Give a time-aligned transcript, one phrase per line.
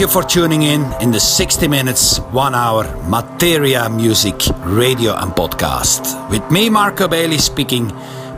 [0.00, 6.30] you for tuning in in the 60 minutes, one hour Materia Music radio and podcast.
[6.30, 7.88] With me, Marco Bailey, speaking,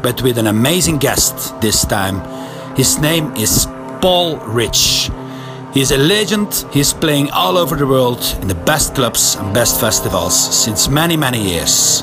[0.02, 2.20] but with an amazing guest this time.
[2.74, 3.66] His name is
[4.00, 5.10] Paul Ritch.
[5.72, 6.64] He's a legend.
[6.72, 11.16] He's playing all over the world in the best clubs and best festivals since many,
[11.16, 12.02] many years.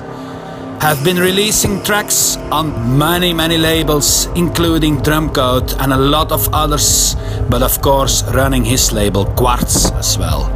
[0.82, 7.18] Have been releasing tracks on many, many labels, including Drumcode and a lot of others,
[7.50, 10.48] but of course running his label Quartz as well.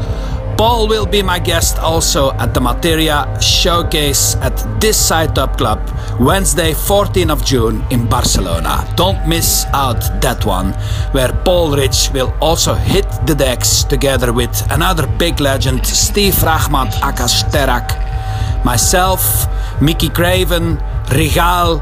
[0.57, 5.81] Paul will be my guest also at the Materia showcase at this side Top Club
[6.21, 8.87] Wednesday 14th of June in Barcelona.
[8.95, 10.71] Don't miss out that one
[11.11, 16.91] where Paul Ritch will also hit the decks together with another big legend Steve Rachmat
[17.01, 19.47] Akasterak, myself,
[19.81, 20.77] Mickey Craven,
[21.11, 21.81] Regal,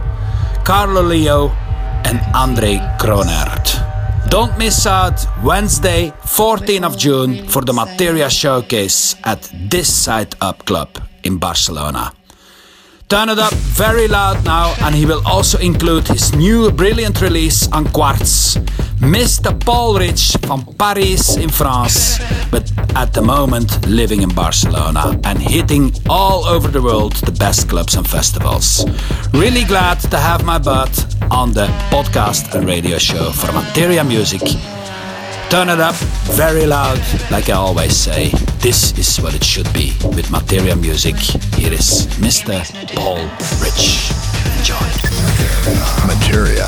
[0.64, 1.50] Carlo Lio
[2.06, 3.78] and Andre Kronert.
[4.30, 10.66] Don't miss out Wednesday, 14th of June for the Materia Showcase at this side Up
[10.66, 10.90] Club
[11.24, 12.14] in Barcelona.
[13.12, 17.68] Turn it up very loud now, and he will also include his new brilliant release
[17.74, 18.56] on Quartz.
[19.02, 19.52] Mr.
[19.66, 22.20] Paul Ritch from Paris in France,
[22.52, 27.68] but at the moment living in Barcelona and hitting all over the world the best
[27.68, 28.86] clubs and festivals.
[29.34, 30.96] Really glad to have my butt
[31.30, 34.42] on the podcast and radio show for Materia Music.
[35.52, 35.96] Turn it up
[36.32, 38.30] very loud, like I always say.
[38.60, 41.18] This is what it should be with Materia Music.
[41.58, 42.64] Here is Mr.
[42.96, 43.18] Paul
[43.60, 44.14] Ritch.
[44.60, 44.80] Enjoy.
[46.08, 46.68] Materia.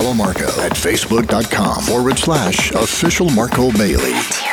[0.00, 4.49] Follow Marco at facebook.com forward slash official Marco Bailey.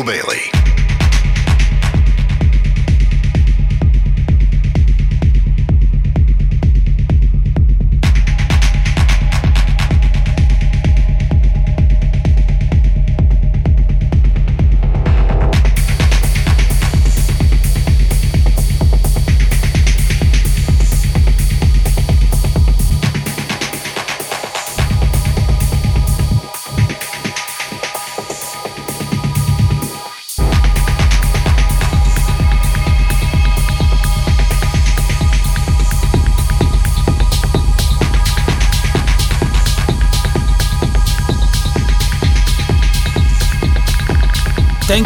[0.00, 0.51] Bailey.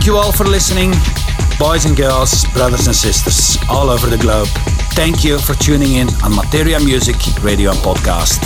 [0.07, 0.92] Thank you all for listening,
[1.59, 4.46] boys and girls, brothers and sisters all over the globe.
[4.94, 8.38] Thank you for tuning in on Materia Music Radio and Podcast.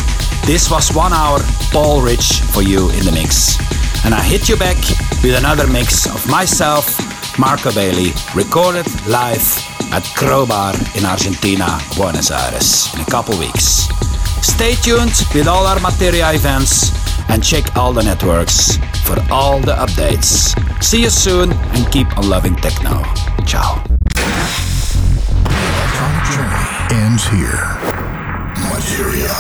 [0.47, 1.39] This was one hour
[1.71, 3.59] Paul Ritch for you in the mix.
[4.07, 4.79] And I hit you back
[5.23, 6.97] with another mix of myself,
[7.39, 9.45] Marco Bailey, recorded live
[9.93, 13.85] at Crobar in Argentina, Buenos Aires, in a couple weeks.
[14.41, 16.89] Stay tuned with all our Materia events
[17.29, 18.79] and check all the networks
[19.11, 20.55] for all the updates.
[20.83, 23.03] See you soon and keep on loving techno.
[23.45, 23.83] Ciao.
[26.93, 27.79] ends here.
[28.71, 29.31] Materia.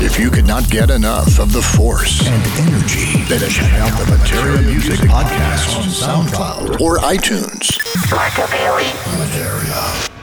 [0.00, 4.16] If you could not get enough of the force and energy, then check out the
[4.16, 7.78] Materia Music Podcast on SoundCloud or iTunes.
[8.10, 10.13] Marco Bailey.